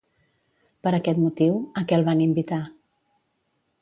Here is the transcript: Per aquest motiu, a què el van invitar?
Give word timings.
Per 0.87 0.93
aquest 0.99 1.21
motiu, 1.25 1.59
a 1.81 1.85
què 1.91 1.99
el 1.99 2.07
van 2.11 2.25
invitar? 2.29 2.61